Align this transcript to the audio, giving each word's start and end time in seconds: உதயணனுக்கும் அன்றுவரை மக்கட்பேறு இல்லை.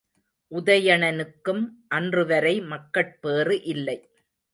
உதயணனுக்கும் 0.51 1.61
அன்றுவரை 1.87 2.53
மக்கட்பேறு 2.71 3.57
இல்லை. 3.65 3.97